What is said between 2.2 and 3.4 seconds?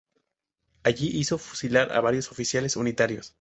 oficiales unitarios.